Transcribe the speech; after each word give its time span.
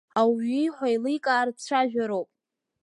Ауаҩы 0.19 0.57
ииҳәо 0.59 0.85
еилыркаартә 0.89 1.55
дцәажәароуп. 1.57 2.29